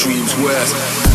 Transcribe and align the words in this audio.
dreams 0.00 0.34
worse. 0.38 1.09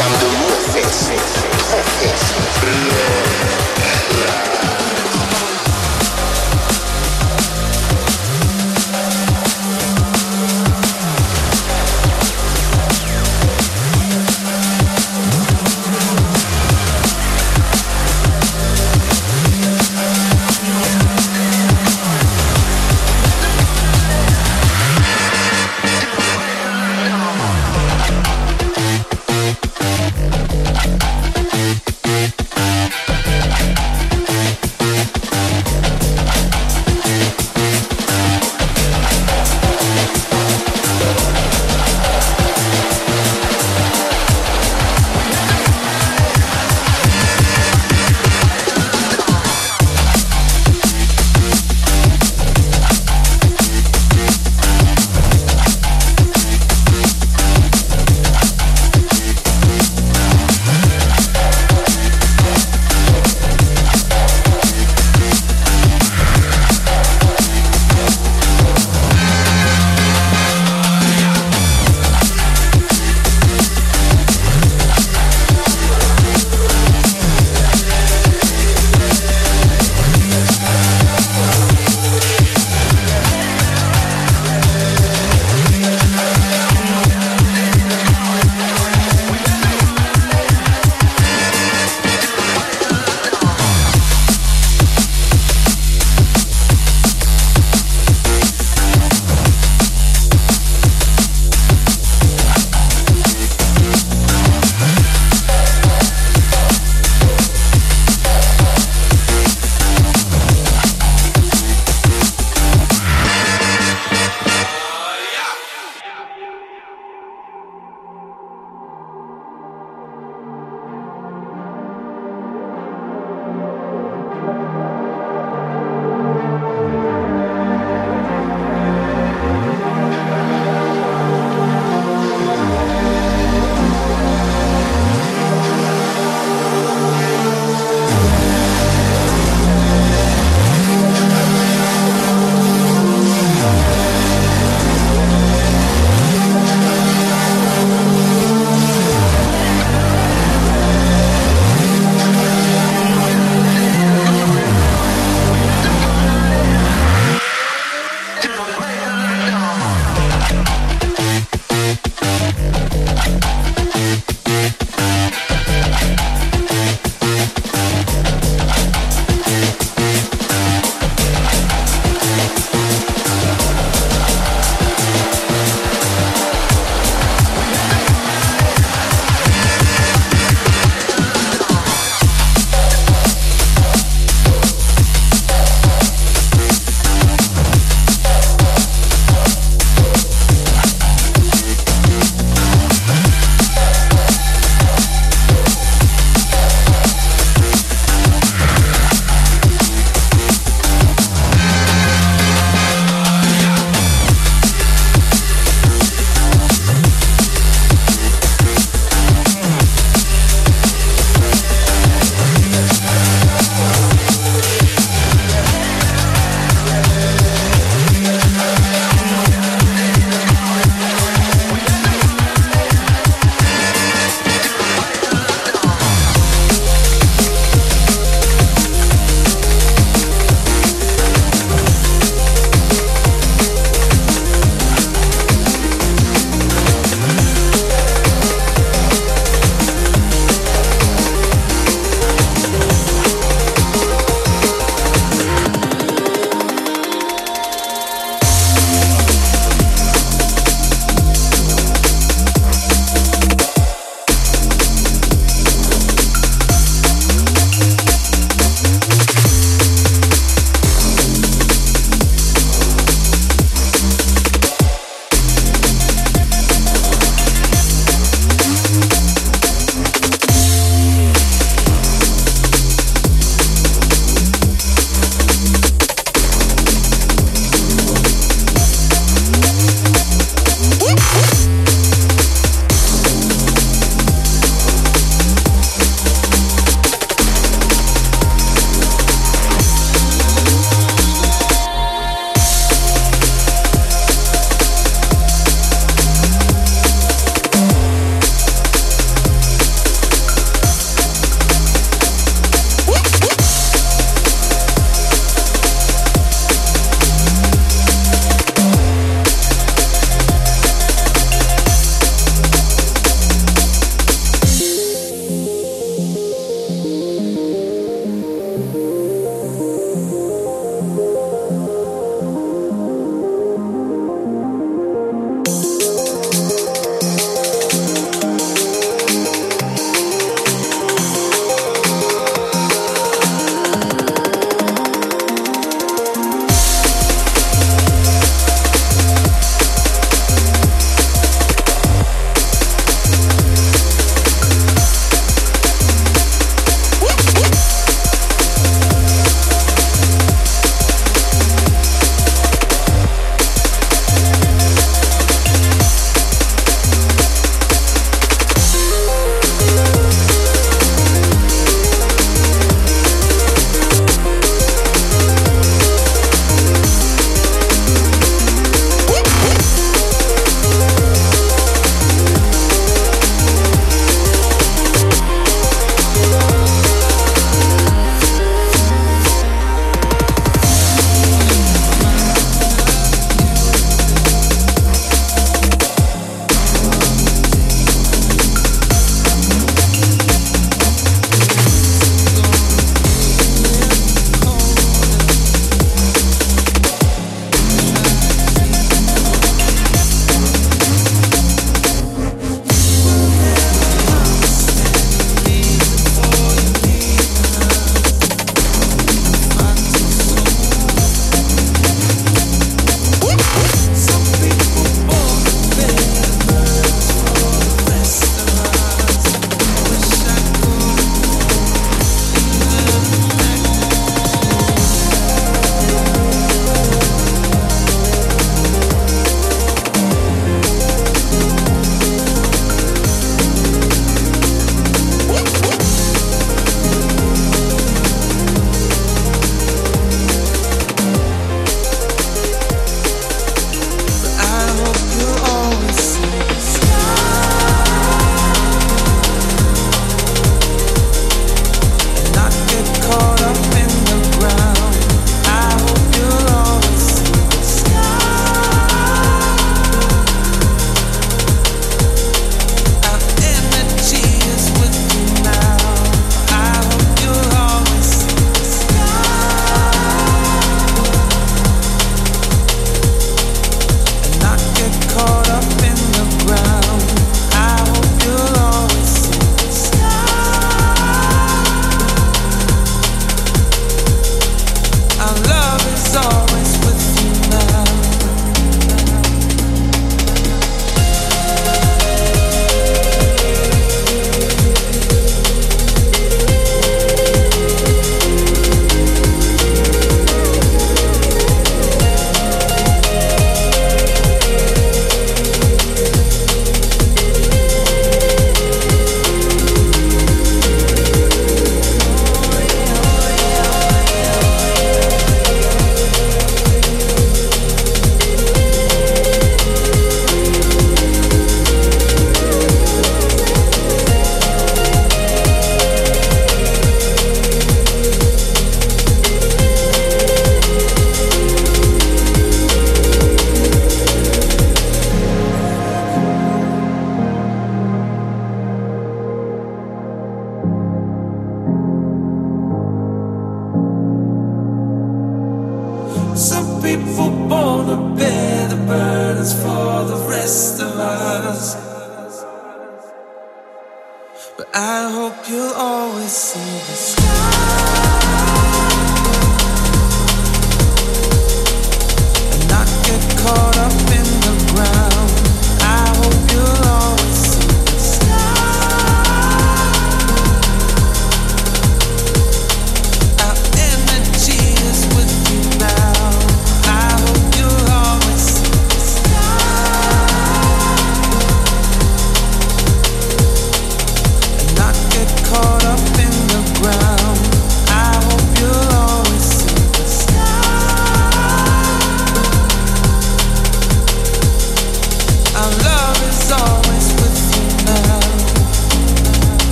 I'm 0.00 0.12
the 0.20 0.26
roughest, 0.26 1.10
toughest, 1.70 2.60
blood. 2.60 3.67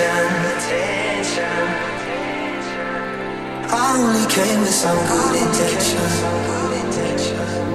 attention. 0.00 1.44
I 3.68 3.92
only 3.98 4.24
came 4.32 4.60
with 4.60 4.72
some 4.72 4.96
good 5.06 5.36
intentions. 5.36 6.22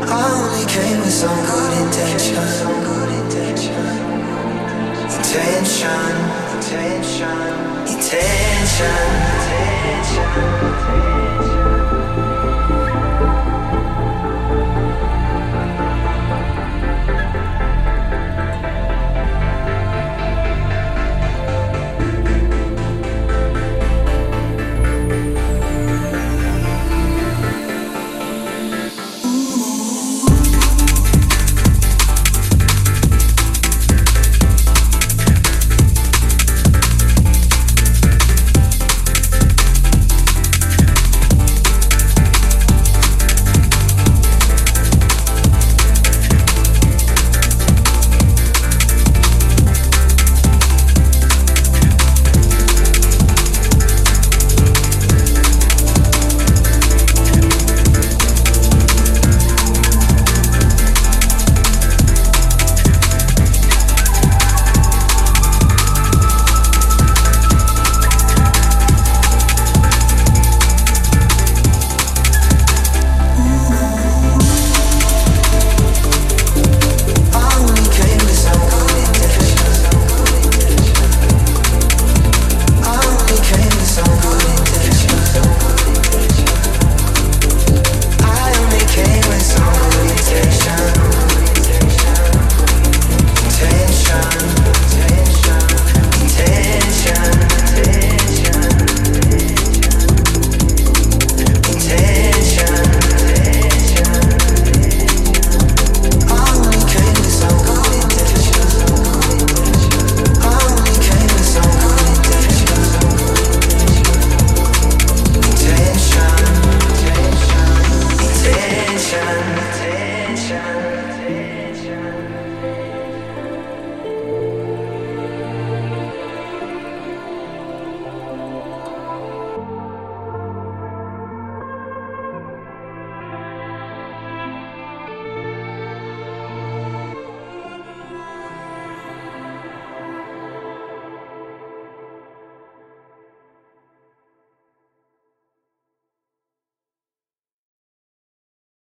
I 0.10 0.26
only 0.34 0.66
came 0.66 0.98
with 1.00 1.14
some 1.14 1.38
good 1.46 1.74
intentions. 1.86 2.66
Attention! 5.20 6.14
Attention! 6.58 7.54
Attention! 7.86 9.08